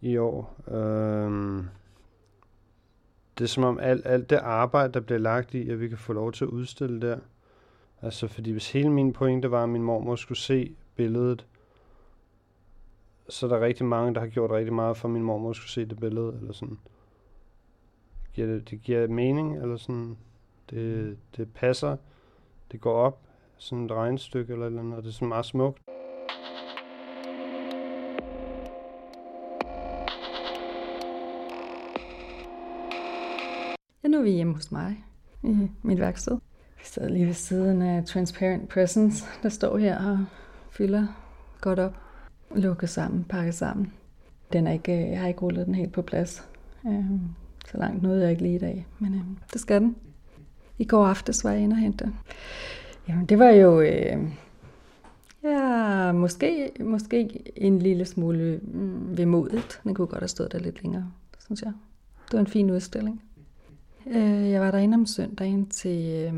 i 0.00 0.16
år. 0.16 0.56
Øhm, 0.68 1.68
det 3.38 3.44
er 3.44 3.48
som 3.48 3.64
om 3.64 3.78
alt, 3.78 4.06
alt 4.06 4.30
det 4.30 4.36
arbejde, 4.36 4.92
der 4.92 5.00
bliver 5.00 5.18
lagt 5.18 5.54
i, 5.54 5.70
at 5.70 5.80
vi 5.80 5.88
kan 5.88 5.98
få 5.98 6.12
lov 6.12 6.32
til 6.32 6.44
at 6.44 6.48
udstille 6.48 7.00
der. 7.00 7.18
Altså, 8.02 8.28
fordi 8.28 8.52
hvis 8.52 8.72
hele 8.72 8.90
min 8.90 9.12
pointe 9.12 9.50
var, 9.50 9.62
at 9.62 9.68
min 9.68 9.82
mormor 9.82 10.16
skulle 10.16 10.38
se 10.38 10.74
billedet, 10.96 11.46
så 13.28 13.46
er 13.46 13.50
der 13.50 13.60
rigtig 13.60 13.86
mange, 13.86 14.14
der 14.14 14.20
har 14.20 14.28
gjort 14.28 14.50
rigtig 14.50 14.74
meget 14.74 14.96
for, 14.96 15.08
at 15.08 15.12
min 15.12 15.22
mormor 15.22 15.52
skulle 15.52 15.70
se 15.70 15.86
det 15.86 16.00
billede, 16.00 16.38
eller 16.40 16.52
sådan. 16.52 16.78
Giver 18.32 18.46
det, 18.46 18.70
det 18.70 18.82
giver 18.82 19.08
mening, 19.08 19.62
eller 19.62 19.76
sådan. 19.76 20.16
Det, 20.70 21.18
det 21.36 21.52
passer. 21.54 21.96
Det 22.72 22.80
går 22.80 22.94
op 22.94 23.29
sådan 23.60 23.84
et 23.84 23.90
regnstykke 23.90 24.52
eller 24.52 24.66
eller 24.66 24.80
andet, 24.80 24.96
og 24.96 25.02
det 25.02 25.08
er 25.08 25.12
sådan 25.12 25.28
meget 25.28 25.46
smukt. 25.46 25.82
Ja, 34.02 34.08
nu 34.08 34.18
er 34.18 34.22
vi 34.22 34.30
hjemme 34.30 34.54
hos 34.54 34.72
mig 34.72 35.04
i 35.42 35.68
mit 35.82 36.00
værksted. 36.00 36.38
Vi 36.78 36.84
sidder 36.84 37.08
lige 37.08 37.26
ved 37.26 37.34
siden 37.34 37.82
af 37.82 38.04
Transparent 38.04 38.68
Presence, 38.68 39.24
der 39.42 39.48
står 39.48 39.78
her 39.78 40.10
og 40.10 40.26
fylder 40.70 41.06
godt 41.60 41.78
op. 41.78 41.96
Lukket 42.54 42.88
sammen, 42.88 43.24
pakket 43.24 43.54
sammen. 43.54 43.92
Den 44.52 44.66
er 44.66 44.72
ikke, 44.72 45.10
jeg 45.10 45.20
har 45.20 45.28
ikke 45.28 45.40
rullet 45.40 45.66
den 45.66 45.74
helt 45.74 45.92
på 45.92 46.02
plads. 46.02 46.48
Øhm, 46.86 47.20
så 47.66 47.78
langt 47.78 48.02
nåede 48.02 48.22
jeg 48.22 48.30
ikke 48.30 48.42
lige 48.42 48.54
i 48.54 48.58
dag, 48.58 48.86
men 48.98 49.14
øhm, 49.14 49.38
det 49.52 49.60
skal 49.60 49.80
den. 49.80 49.96
I 50.78 50.84
går 50.84 51.06
aftes 51.06 51.44
var 51.44 51.50
jeg 51.50 51.60
inde 51.60 51.74
og 51.74 51.80
hente 51.80 52.12
Jamen, 53.10 53.26
det 53.26 53.38
var 53.38 53.50
jo... 53.50 53.80
Øh, 53.80 54.18
ja, 55.42 56.12
måske, 56.12 56.72
måske 56.80 57.42
en 57.56 57.78
lille 57.78 58.04
smule 58.04 58.60
mm, 58.62 59.18
vemodigt. 59.18 59.80
Den 59.84 59.94
kunne 59.94 60.06
godt 60.06 60.20
have 60.20 60.28
stået 60.28 60.52
der 60.52 60.58
lidt 60.58 60.82
længere, 60.82 61.12
synes 61.44 61.62
jeg. 61.62 61.72
Det 62.26 62.32
var 62.32 62.40
en 62.40 62.46
fin 62.46 62.70
udstilling. 62.70 63.22
Øh, 64.06 64.50
jeg 64.50 64.60
var 64.60 64.70
derinde 64.70 64.94
om 64.94 65.06
søndagen 65.06 65.66
til 65.66 66.08
øh, 66.08 66.34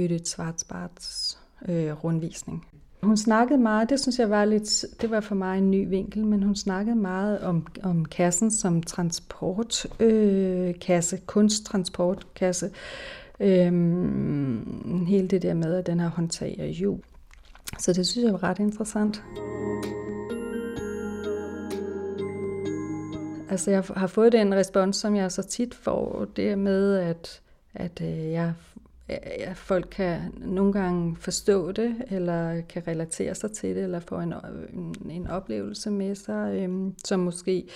Judith 0.00 0.24
Schwarzbarts 0.24 1.38
øh, 1.68 2.04
rundvisning. 2.04 2.66
Hun 3.02 3.16
snakkede 3.16 3.58
meget, 3.58 3.90
det 3.90 4.00
synes 4.00 4.18
jeg 4.18 4.30
var 4.30 4.44
lidt, 4.44 4.84
det 5.00 5.10
var 5.10 5.20
for 5.20 5.34
mig 5.34 5.58
en 5.58 5.70
ny 5.70 5.88
vinkel, 5.88 6.26
men 6.26 6.42
hun 6.42 6.56
snakkede 6.56 6.96
meget 6.96 7.40
om, 7.40 7.66
om 7.82 8.04
kassen 8.04 8.50
som 8.50 8.82
transportkasse, 8.82 11.16
øh, 11.16 11.22
kunsttransportkasse. 11.26 12.70
Øhm, 13.40 15.06
hele 15.06 15.28
det 15.28 15.42
der 15.42 15.54
med, 15.54 15.74
at 15.74 15.86
den 15.86 16.00
her 16.00 16.08
håndtag 16.08 16.56
er 16.58 16.66
jul. 16.66 17.00
Så 17.78 17.92
det 17.92 18.06
synes 18.06 18.24
jeg 18.24 18.32
var 18.32 18.42
ret 18.42 18.58
interessant. 18.58 19.22
Altså 23.50 23.70
jeg 23.70 23.84
har 23.96 24.06
fået 24.06 24.32
den 24.32 24.54
respons, 24.54 24.96
som 24.96 25.16
jeg 25.16 25.32
så 25.32 25.42
tit 25.42 25.74
får, 25.74 26.26
det 26.36 26.58
med, 26.58 26.96
at, 26.96 27.40
at 27.74 28.00
øh, 28.00 28.30
jeg, 28.30 28.52
jeg 29.08 29.18
at 29.40 29.56
folk 29.56 29.88
kan 29.90 30.20
nogle 30.36 30.72
gange 30.72 31.16
forstå 31.16 31.72
det, 31.72 31.94
eller 32.10 32.60
kan 32.60 32.82
relatere 32.88 33.34
sig 33.34 33.52
til 33.52 33.76
det, 33.76 33.82
eller 33.82 34.00
få 34.00 34.18
en, 34.18 34.34
en, 34.72 35.10
en 35.10 35.26
oplevelse 35.26 35.90
med 35.90 36.14
sig, 36.14 36.54
øhm, 36.58 36.94
som 37.04 37.20
måske 37.20 37.68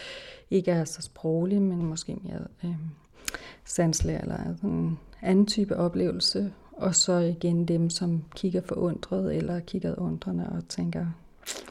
ikke 0.51 0.71
er 0.71 0.85
så 0.85 1.03
sproglig, 1.03 1.63
men 1.63 1.87
måske 1.87 2.17
mere 2.23 2.41
øhm, 2.65 2.75
sanselig, 3.65 4.17
eller 4.23 4.39
sådan 4.61 4.99
anden 5.23 5.47
type 5.47 5.77
oplevelse. 5.77 6.53
Og 6.73 6.95
så 6.95 7.13
igen 7.13 7.65
dem, 7.65 7.91
som 7.91 8.25
kigger 8.35 8.61
forundret, 8.61 9.37
eller 9.37 9.61
kigger 9.61 9.95
undrende 9.99 10.49
og 10.49 10.69
tænker, 10.69 11.07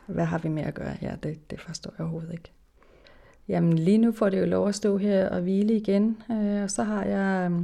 hvad 0.06 0.26
har 0.26 0.38
vi 0.38 0.50
med 0.50 0.64
at 0.64 0.74
gøre 0.74 0.94
her? 1.00 1.16
Det, 1.16 1.52
det 1.52 1.62
forstår 1.62 1.92
jeg 1.98 2.04
overhovedet 2.04 2.32
ikke. 2.32 2.52
Jamen 3.48 3.74
lige 3.74 3.98
nu 3.98 4.12
får 4.12 4.30
det 4.30 4.40
jo 4.40 4.46
lov 4.46 4.68
at 4.68 4.76
stå 4.76 4.98
her 4.98 5.30
og 5.30 5.42
hvile 5.42 5.76
igen, 5.76 6.18
øh, 6.32 6.64
og 6.64 6.72
så 6.72 6.84
har 6.84 7.04
jeg... 7.04 7.52
Øh, 7.52 7.62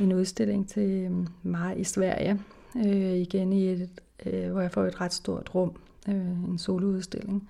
en 0.00 0.12
udstilling 0.12 0.68
til 0.68 0.90
øh, 0.90 1.26
mig 1.42 1.80
i 1.80 1.84
Sverige, 1.84 2.40
øh, 2.76 3.12
igen 3.12 3.52
i 3.52 3.68
et, 3.68 3.90
øh, 4.26 4.50
hvor 4.50 4.60
jeg 4.60 4.72
får 4.72 4.84
et 4.84 5.00
ret 5.00 5.12
stort 5.12 5.54
rum, 5.54 5.80
øh, 6.08 6.14
en 6.48 6.58
soloudstilling. 6.58 7.48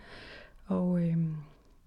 Og, 0.66 1.02
øh, 1.02 1.16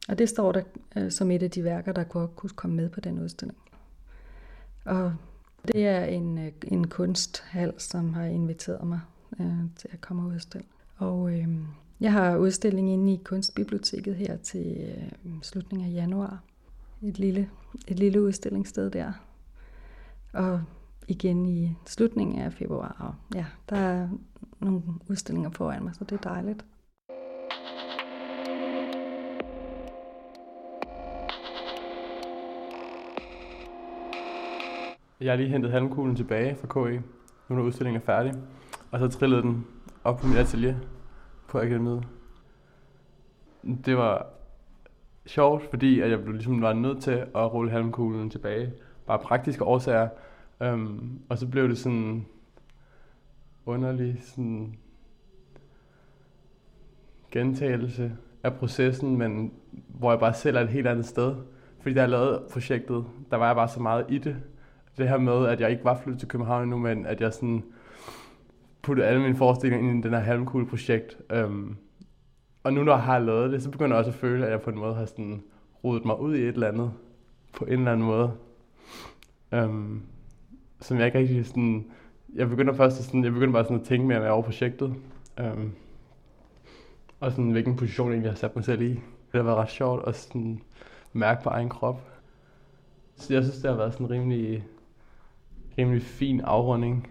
og 0.10 0.18
det 0.18 0.30
står 0.30 0.52
der 0.52 0.62
øh, 0.96 1.12
som 1.12 1.32
et 1.32 1.44
af 1.44 1.52
de 1.52 1.64
værker, 1.64 1.92
der 1.92 2.04
kunne, 2.04 2.28
kunne 2.36 2.50
komme 2.50 2.76
med 2.76 2.90
på 2.90 3.00
den 3.00 3.20
udstilling. 3.20 3.58
Og 4.86 5.14
det 5.68 5.88
er 5.88 6.06
en, 6.06 6.38
øh, 6.38 6.52
en 6.64 6.88
kunsthal, 6.88 7.74
som 7.78 8.14
har 8.14 8.24
inviteret 8.24 8.88
mig 8.88 9.00
øh, 9.40 9.60
til 9.76 9.90
at 9.92 10.02
komme 10.02 10.24
og 10.24 10.28
udstille. 10.28 10.68
Og 10.98 11.32
øh, 11.32 11.48
jeg 12.00 12.12
har 12.12 12.38
udstilling 12.38 12.90
inde 12.90 13.14
i 13.14 13.22
Kunstbiblioteket 13.24 14.16
her 14.16 14.38
til 14.38 14.78
øh, 14.78 15.32
slutningen 15.42 15.90
af 15.90 15.94
januar. 15.94 16.44
Et 17.02 17.20
lille, 17.20 17.50
et 17.88 18.00
lille 18.00 18.22
udstillingssted 18.22 18.92
der, 18.92 19.12
og 20.34 20.62
igen 21.08 21.46
i 21.46 21.76
slutningen 21.86 22.40
af 22.40 22.54
februar. 22.54 22.96
Og 23.00 23.38
ja, 23.38 23.46
der 23.70 23.76
er 23.76 24.10
nogle 24.60 24.82
udstillinger 25.10 25.50
foran 25.50 25.84
mig, 25.84 25.96
så 25.96 26.04
det 26.04 26.12
er 26.12 26.30
dejligt. 26.30 26.66
Jeg 35.20 35.32
har 35.32 35.38
lige 35.38 35.50
hentet 35.50 35.72
halmkuglen 35.72 36.16
tilbage 36.16 36.56
fra 36.56 36.68
KE, 36.68 37.04
nu 37.50 37.56
når 37.56 37.64
udstillingen 37.64 38.02
er 38.02 38.06
færdig. 38.06 38.34
Og 38.92 39.00
så 39.00 39.08
trillede 39.08 39.42
den 39.42 39.68
op 40.04 40.18
på 40.18 40.28
mit 40.28 40.38
atelier 40.38 40.76
på 41.48 41.60
akademiet. 41.60 42.08
Det 43.86 43.98
var 43.98 44.28
sjovt, 45.26 45.70
fordi 45.70 46.00
at 46.00 46.10
jeg 46.12 46.24
blev 46.24 46.34
ligesom 46.34 46.62
var 46.62 46.74
nødt 46.74 47.02
til 47.02 47.12
at 47.12 47.54
rulle 47.54 47.72
halmkuglen 47.72 48.30
tilbage 48.30 48.74
bare 49.06 49.20
praktiske 49.20 49.64
årsager. 49.64 50.10
Um, 50.60 51.20
og 51.30 51.38
så 51.38 51.48
blev 51.48 51.70
det 51.70 51.78
sådan 51.78 52.26
underlig 53.66 54.18
sådan 54.22 54.78
gentagelse 57.32 58.18
af 58.44 58.54
processen, 58.54 59.18
men 59.18 59.54
hvor 59.88 60.12
jeg 60.12 60.20
bare 60.20 60.34
selv 60.34 60.58
er 60.58 60.62
et 60.62 60.70
helt 60.70 60.88
andet 60.88 61.06
sted. 61.06 61.36
Fordi 61.82 61.96
da 61.96 62.02
jeg 62.02 62.10
lavede 62.10 62.44
projektet, 62.52 63.06
der 63.32 63.38
var 63.38 63.46
jeg 63.46 63.56
bare 63.56 63.68
så 63.68 63.82
meget 63.82 64.06
i 64.10 64.18
det. 64.18 64.38
Det 64.98 65.10
her 65.10 65.18
med, 65.18 65.48
at 65.48 65.62
jeg 65.62 65.72
ikke 65.72 65.84
var 65.86 66.00
flyttet 66.04 66.20
til 66.20 66.30
København 66.30 66.64
endnu, 66.64 66.78
men 66.78 67.06
at 67.06 67.22
jeg 67.22 67.34
sådan 67.34 67.64
puttede 68.82 69.08
alle 69.08 69.22
mine 69.22 69.36
forestillinger 69.36 69.90
ind 69.90 70.00
i 70.00 70.08
den 70.08 70.14
her 70.14 70.24
halmkugle 70.24 70.68
projekt. 70.68 71.18
Øhm, 71.30 71.76
og 72.64 72.74
nu 72.74 72.84
når 72.84 72.94
jeg 72.94 73.04
har 73.04 73.20
lavet 73.20 73.52
det, 73.52 73.64
så 73.64 73.70
begynder 73.72 73.96
jeg 73.96 74.00
også 74.00 74.12
at 74.12 74.16
føle, 74.16 74.46
at 74.46 74.52
jeg 74.52 74.62
på 74.62 74.70
en 74.70 74.78
måde 74.80 74.96
har 74.96 75.06
sådan 75.06 75.44
rodet 75.84 76.06
mig 76.06 76.20
ud 76.20 76.36
i 76.36 76.42
et 76.42 76.48
eller 76.48 76.68
andet. 76.68 76.92
På 77.58 77.66
en 77.66 77.72
eller 77.72 77.92
anden 77.92 78.06
måde. 78.06 78.32
Øhm, 79.52 80.02
som 80.82 80.98
jeg 80.98 81.06
ikke 81.06 81.20
rigtig 81.20 81.46
sådan... 81.46 81.86
Jeg 82.36 82.50
begynder 82.50 82.74
først 82.74 83.00
at 83.00 83.06
sådan, 83.06 83.24
jeg 83.24 83.34
begynder 83.34 83.54
bare 83.54 83.64
sådan 83.64 83.80
at 83.80 83.86
tænke 83.86 84.08
mere 84.08 84.32
over 84.32 84.44
projektet. 84.44 84.96
Øhm, 85.40 85.72
og 87.20 87.32
sådan, 87.32 87.52
hvilken 87.52 87.76
position 87.76 88.08
jeg 88.08 88.14
egentlig 88.14 88.32
har 88.32 88.38
sat 88.38 88.56
mig 88.56 88.66
selv 88.66 88.82
i. 88.82 88.90
Det 88.90 89.00
har 89.34 89.44
været 89.44 89.58
ret 89.58 89.70
sjovt 89.70 90.08
at 90.08 90.16
sådan 90.16 90.62
mærke 91.14 91.44
på 91.44 91.50
egen 91.50 91.70
krop. 91.70 92.12
Så 93.16 93.34
jeg 93.34 93.44
synes, 93.44 93.58
det 93.58 93.70
har 93.70 93.78
været 93.78 93.94
sådan 93.94 94.06
en 94.06 94.12
rimelig, 94.12 94.64
rimelig 95.78 96.02
fin 96.02 96.42
afrunding. 96.42 97.08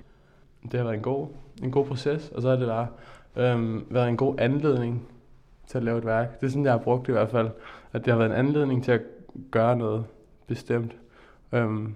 Det 0.62 0.74
har 0.74 0.82
været 0.84 0.96
en 0.96 1.02
god, 1.02 1.28
en 1.62 1.70
god 1.70 1.86
proces, 1.86 2.28
og 2.28 2.42
så 2.42 2.48
har 2.48 2.56
det 2.56 2.68
bare 2.68 2.86
øhm, 3.36 3.86
været 3.90 4.08
en 4.08 4.16
god 4.16 4.34
anledning 4.38 5.08
til 5.66 5.78
at 5.78 5.84
lave 5.84 5.98
et 5.98 6.06
værk. 6.06 6.40
Det 6.40 6.46
er 6.46 6.50
sådan, 6.50 6.64
jeg 6.64 6.72
har 6.72 6.78
brugt 6.78 7.06
det 7.06 7.12
i 7.12 7.12
hvert 7.12 7.30
fald. 7.30 7.50
At 7.92 8.04
det 8.04 8.12
har 8.12 8.18
været 8.18 8.30
en 8.30 8.36
anledning 8.36 8.84
til 8.84 8.92
at 8.92 9.00
gøre 9.50 9.76
noget 9.76 10.04
bestemt. 10.46 10.96
Øhm, 11.52 11.94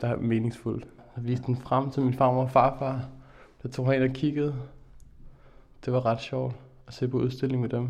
der 0.00 0.08
er 0.08 0.16
meningsfuldt. 0.16 0.86
Jeg 1.16 1.24
viste 1.24 1.46
den 1.46 1.56
frem 1.56 1.90
til 1.90 2.02
min 2.02 2.14
farmor 2.14 2.42
og 2.42 2.50
farfar, 2.50 3.08
der 3.62 3.68
tog 3.68 3.92
hen 3.92 4.02
og 4.02 4.08
kiggede. 4.08 4.54
Det 5.84 5.92
var 5.92 6.06
ret 6.06 6.20
sjovt 6.20 6.54
at 6.86 6.94
se 6.94 7.08
på 7.08 7.18
udstilling 7.18 7.62
med 7.62 7.68
dem. 7.68 7.88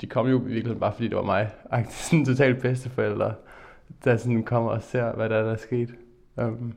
De 0.00 0.06
kom 0.06 0.26
jo 0.26 0.36
virkelig 0.36 0.78
bare 0.78 0.92
fordi 0.92 1.08
det 1.08 1.16
var 1.16 1.22
mig. 1.22 1.50
Sådan 1.90 2.24
totalt 2.24 2.62
bedsteforældre, 2.62 3.34
der 4.04 4.16
sådan 4.16 4.42
kommer 4.42 4.70
og 4.70 4.82
ser, 4.82 5.12
hvad 5.12 5.28
der 5.28 5.36
er, 5.36 5.42
der 5.42 5.52
er 5.52 5.56
sket. 5.56 5.94
Um, 6.36 6.74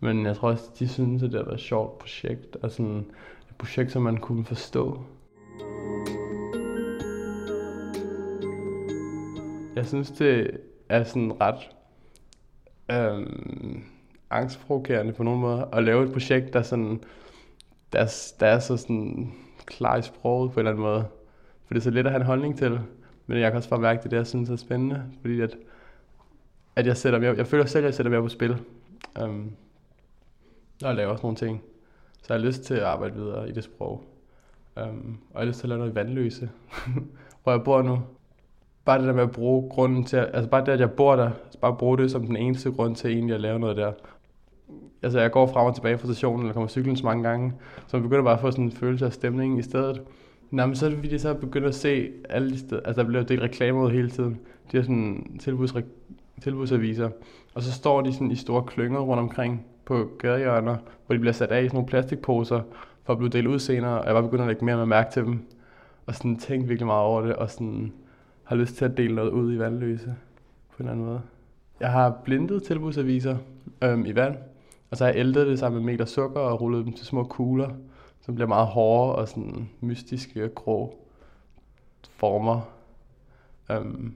men 0.00 0.26
jeg 0.26 0.36
tror 0.36 0.48
også, 0.48 0.70
de 0.78 0.88
synes, 0.88 1.22
at 1.22 1.30
det 1.30 1.38
har 1.38 1.44
været 1.44 1.54
et 1.54 1.60
sjovt 1.60 1.98
projekt, 1.98 2.56
og 2.56 2.70
sådan 2.70 3.06
et 3.50 3.56
projekt, 3.58 3.92
som 3.92 4.02
man 4.02 4.16
kunne 4.16 4.44
forstå. 4.44 5.04
Jeg 9.76 9.86
synes, 9.86 10.10
det 10.10 10.60
er 10.88 11.04
sådan 11.04 11.32
ret 11.40 11.70
øhm, 12.90 13.84
angstprovokerende 14.30 15.12
på 15.12 15.22
nogen 15.22 15.40
måde 15.40 15.68
at 15.72 15.84
lave 15.84 16.04
et 16.04 16.12
projekt, 16.12 16.52
der, 16.52 16.62
sådan, 16.62 17.00
der, 17.92 18.34
der 18.40 18.46
er 18.46 18.58
så 18.58 18.76
sådan 18.76 19.32
klar 19.66 19.96
i 19.96 20.02
sproget 20.02 20.52
på 20.52 20.60
en 20.60 20.66
eller 20.66 20.70
anden 20.70 20.84
måde. 20.84 21.04
For 21.66 21.74
det 21.74 21.80
er 21.80 21.84
så 21.84 21.90
let 21.90 22.06
at 22.06 22.12
have 22.12 22.20
en 22.20 22.26
holdning 22.26 22.58
til. 22.58 22.80
Men 23.26 23.38
jeg 23.38 23.50
kan 23.50 23.56
også 23.56 23.70
bare 23.70 23.80
mærke, 23.80 24.02
det 24.02 24.10
det, 24.10 24.16
jeg 24.16 24.26
synes 24.26 24.50
er 24.50 24.56
spændende. 24.56 25.02
Fordi 25.20 25.40
at, 25.40 25.56
at 26.76 26.86
jeg, 26.86 26.96
sætter 26.96 27.18
mere, 27.18 27.34
jeg 27.36 27.46
føler 27.46 27.66
selv, 27.66 27.84
at 27.84 27.86
jeg 27.86 27.94
sætter 27.94 28.10
mere 28.10 28.22
på 28.22 28.28
spil. 28.28 28.56
Um, 29.22 29.52
og 30.84 30.88
jeg 30.88 30.96
laver 30.96 31.10
også 31.10 31.22
nogle 31.22 31.36
ting. 31.36 31.62
Så 32.22 32.34
jeg 32.34 32.40
har 32.40 32.46
lyst 32.46 32.62
til 32.62 32.74
at 32.74 32.82
arbejde 32.82 33.14
videre 33.14 33.48
i 33.48 33.52
det 33.52 33.64
sprog. 33.64 34.04
Um, 34.76 35.18
og 35.30 35.34
jeg 35.34 35.40
har 35.40 35.44
lyst 35.44 35.58
til 35.58 35.66
at 35.66 35.68
lave 35.68 35.78
noget 35.78 35.94
vandløse, 35.94 36.50
hvor 37.42 37.52
jeg 37.52 37.64
bor 37.64 37.82
nu 37.82 38.00
bare 38.84 38.98
det 38.98 39.06
der 39.06 39.12
med 39.12 39.22
at 39.22 39.30
bruge 39.30 39.70
grunden 39.70 40.04
til, 40.04 40.16
at, 40.16 40.30
altså 40.34 40.50
bare 40.50 40.64
det, 40.66 40.72
at 40.72 40.80
jeg 40.80 40.90
bor 40.90 41.16
der, 41.16 41.30
bare 41.60 41.76
bruge 41.76 41.98
det 41.98 42.10
som 42.10 42.26
den 42.26 42.36
eneste 42.36 42.70
grund 42.70 42.96
til 42.96 43.10
egentlig 43.10 43.34
at 43.34 43.40
lave 43.40 43.58
noget 43.58 43.76
der. 43.76 43.92
Altså 45.02 45.20
jeg 45.20 45.30
går 45.30 45.46
frem 45.46 45.66
og 45.66 45.74
tilbage 45.74 45.98
fra 45.98 46.06
stationen, 46.06 46.40
eller 46.40 46.52
kommer 46.52 46.68
cyklen 46.68 46.96
så 46.96 47.04
mange 47.04 47.22
gange, 47.22 47.52
så 47.86 47.96
man 47.96 48.02
begynder 48.02 48.24
bare 48.24 48.34
at 48.34 48.40
få 48.40 48.50
sådan 48.50 48.64
en 48.64 48.72
følelse 48.72 49.06
af 49.06 49.12
stemning 49.12 49.58
i 49.58 49.62
stedet. 49.62 50.02
Nej, 50.50 50.66
men 50.66 50.76
så 50.76 50.86
er 50.86 50.90
det 50.90 50.98
fordi, 50.98 51.18
så 51.18 51.34
begynder 51.34 51.68
at 51.68 51.74
se 51.74 52.10
alle 52.28 52.50
de 52.50 52.58
steder, 52.58 52.80
altså 52.84 53.02
der 53.02 53.08
bliver 53.08 53.22
delt 53.22 53.42
reklamer 53.42 53.84
ud 53.84 53.90
hele 53.90 54.10
tiden. 54.10 54.40
De 54.72 54.76
har 54.76 54.84
sådan 54.84 55.38
tilbuds, 55.40 55.74
tilbudsaviser, 56.42 57.10
og 57.54 57.62
så 57.62 57.72
står 57.72 58.00
de 58.00 58.12
sådan 58.12 58.30
i 58.30 58.36
store 58.36 58.62
klynger 58.62 59.00
rundt 59.00 59.20
omkring 59.20 59.66
på 59.84 60.10
gadehjørner, 60.18 60.76
hvor 61.06 61.14
de 61.14 61.20
bliver 61.20 61.32
sat 61.32 61.50
af 61.50 61.62
i 61.62 61.68
sådan 61.68 61.76
nogle 61.76 61.88
plastikposer, 61.88 62.60
for 63.04 63.12
at 63.12 63.18
blive 63.18 63.30
delt 63.30 63.46
ud 63.46 63.58
senere, 63.58 64.00
og 64.00 64.06
jeg 64.06 64.14
var 64.14 64.22
begyndt 64.22 64.42
at 64.42 64.48
lægge 64.48 64.64
mere 64.64 64.76
med 64.76 64.86
mærke 64.86 65.12
til 65.12 65.24
dem, 65.24 65.46
og 66.06 66.14
sådan 66.14 66.36
tænkte 66.36 66.68
virkelig 66.68 66.86
meget 66.86 67.02
over 67.02 67.20
det, 67.20 67.36
og 67.36 67.50
sådan 67.50 67.92
har 68.44 68.56
lyst 68.56 68.74
til 68.76 68.84
at 68.84 68.96
dele 68.96 69.14
noget 69.14 69.30
ud 69.30 69.54
i 69.54 69.58
vandløse 69.58 70.14
på 70.70 70.82
en 70.82 70.84
eller 70.84 70.92
anden 70.92 71.06
måde. 71.06 71.20
Jeg 71.80 71.92
har 71.92 72.20
blindet 72.24 72.62
tilbudsaviser 72.62 73.36
øhm, 73.82 74.06
i 74.06 74.14
vand, 74.14 74.36
og 74.90 74.96
så 74.96 75.04
har 75.04 75.12
jeg 75.12 75.20
ældet 75.20 75.46
det 75.46 75.58
sammen 75.58 75.84
med 75.84 75.92
meter 75.92 76.04
sukker 76.04 76.40
og 76.40 76.60
rullet 76.60 76.84
dem 76.84 76.92
til 76.92 77.06
små 77.06 77.24
kugler, 77.24 77.70
som 78.20 78.34
bliver 78.34 78.48
meget 78.48 78.66
hårde 78.66 79.14
og 79.14 79.28
sådan 79.28 79.70
mystiske 79.80 80.44
og 80.44 80.54
grå 80.54 80.98
former. 82.16 82.60
Øhm, 83.70 84.14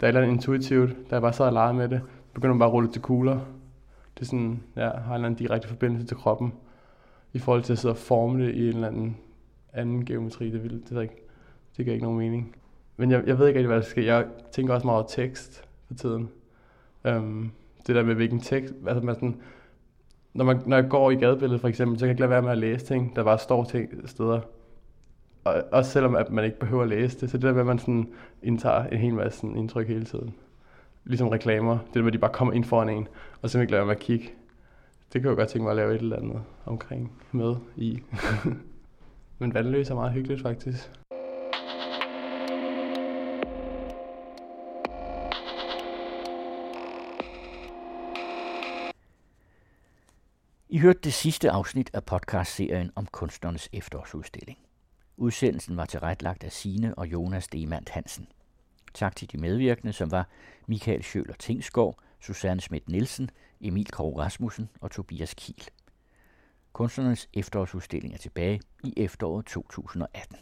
der 0.00 0.06
er 0.06 0.08
et 0.08 0.08
eller 0.08 0.20
andet 0.20 0.34
intuitivt, 0.34 0.90
da 1.10 1.14
jeg 1.14 1.22
bare 1.22 1.32
sad 1.32 1.46
og 1.46 1.52
legede 1.52 1.74
med 1.74 1.88
det, 1.88 2.00
begynder 2.34 2.54
man 2.54 2.58
bare 2.58 2.68
at 2.68 2.72
rulle 2.72 2.92
til 2.92 3.02
kugler. 3.02 3.40
Det 4.14 4.20
er 4.20 4.24
sådan, 4.24 4.62
ja, 4.76 4.82
har 4.82 4.90
en 4.90 5.14
eller 5.14 5.26
anden 5.26 5.34
direkte 5.34 5.68
forbindelse 5.68 6.06
til 6.06 6.16
kroppen, 6.16 6.52
i 7.32 7.38
forhold 7.38 7.62
til 7.62 7.72
at 7.72 7.78
sidde 7.78 7.92
og 7.92 7.98
forme 7.98 8.46
det 8.46 8.54
i 8.54 8.68
en 8.68 8.74
eller 8.74 8.88
anden 8.88 9.16
anden 9.72 10.04
geometri. 10.04 10.50
Det, 10.50 10.62
vil, 10.62 10.82
det, 10.88 11.02
ikke, 11.02 11.14
det 11.76 11.84
giver 11.84 11.92
ikke 11.92 12.04
nogen 12.04 12.18
mening. 12.18 12.56
Men 12.96 13.10
jeg, 13.10 13.22
jeg 13.26 13.38
ved 13.38 13.46
ikke 13.46 13.58
rigtig, 13.58 13.68
hvad 13.68 13.76
der 13.76 13.82
sker. 13.82 14.02
Jeg 14.02 14.26
tænker 14.52 14.74
også 14.74 14.86
meget 14.86 14.98
over 14.98 15.08
tekst 15.08 15.64
for 15.86 15.94
tiden. 15.94 16.28
Øhm, 17.04 17.50
det 17.86 17.94
der 17.94 18.02
med, 18.04 18.14
hvilken 18.14 18.40
tekst... 18.40 18.74
Altså, 18.86 19.06
man 19.06 19.14
sådan, 19.14 19.40
når, 20.34 20.44
man, 20.44 20.60
når 20.66 20.76
jeg 20.76 20.88
går 20.88 21.10
i 21.10 21.14
gadebilledet 21.14 21.60
for 21.60 21.68
eksempel, 21.68 21.98
så 21.98 22.02
kan 22.02 22.08
jeg 22.08 22.12
ikke 22.12 22.20
lade 22.20 22.30
være 22.30 22.42
med 22.42 22.50
at 22.50 22.58
læse 22.58 22.86
ting, 22.86 23.16
der 23.16 23.24
bare 23.24 23.38
står 23.38 23.64
ting 23.64 24.08
steder. 24.08 24.40
Og, 25.44 25.64
også 25.72 25.90
selvom 25.90 26.14
at 26.14 26.30
man 26.30 26.44
ikke 26.44 26.58
behøver 26.58 26.82
at 26.82 26.88
læse 26.88 27.20
det. 27.20 27.30
Så 27.30 27.36
det 27.36 27.42
der 27.42 27.52
med, 27.52 27.60
at 27.60 27.66
man 27.66 27.78
sådan 27.78 28.08
indtager 28.42 28.84
en 28.84 28.98
hel 28.98 29.14
masse 29.14 29.38
sådan 29.38 29.56
indtryk 29.56 29.88
hele 29.88 30.04
tiden. 30.04 30.34
Ligesom 31.04 31.28
reklamer. 31.28 31.78
Det 31.78 31.94
der 31.94 32.00
med, 32.00 32.06
at 32.06 32.12
de 32.12 32.18
bare 32.18 32.32
kommer 32.32 32.54
ind 32.54 32.64
foran 32.64 32.88
en, 32.88 33.08
og 33.42 33.50
så 33.50 33.60
ikke 33.60 33.72
lader 33.72 33.84
mig 33.84 33.92
at 33.92 34.00
kigge. 34.00 34.30
Det 35.12 35.20
kan 35.20 35.28
jeg 35.28 35.36
godt 35.36 35.48
tænke 35.48 35.62
mig 35.62 35.70
at 35.70 35.76
lave 35.76 35.94
et 35.94 36.00
eller 36.00 36.16
andet 36.16 36.42
omkring 36.64 37.12
med 37.32 37.56
i. 37.76 37.98
Men 39.38 39.54
vandløs 39.54 39.90
er 39.90 39.94
meget 39.94 40.12
hyggeligt 40.12 40.42
faktisk. 40.42 40.90
I 50.68 50.78
hørte 50.78 51.00
det 51.04 51.12
sidste 51.12 51.50
afsnit 51.50 51.90
af 51.92 52.04
podcastserien 52.04 52.90
om 52.94 53.06
kunstnernes 53.06 53.68
efterårsudstilling. 53.72 54.58
Udsendelsen 55.16 55.76
var 55.76 55.84
tilrettelagt 55.84 56.44
af 56.44 56.52
Sine 56.52 56.94
og 56.94 57.06
Jonas 57.06 57.48
Demand 57.48 57.86
Hansen. 57.90 58.28
Tak 58.94 59.16
til 59.16 59.32
de 59.32 59.38
medvirkende, 59.38 59.92
som 59.92 60.10
var 60.10 60.28
Michael 60.66 61.02
Schøler 61.02 61.34
Tingsgaard, 61.34 61.98
Susanne 62.20 62.60
Schmidt 62.60 62.88
Nielsen, 62.88 63.30
Emil 63.60 63.90
Krog 63.90 64.18
Rasmussen 64.18 64.68
og 64.80 64.90
Tobias 64.90 65.34
Kiel. 65.34 65.68
Kunstnernes 66.72 67.28
efterårsudstilling 67.34 68.14
er 68.14 68.18
tilbage 68.18 68.60
i 68.84 68.94
efteråret 68.96 69.46
2018. 69.46 70.36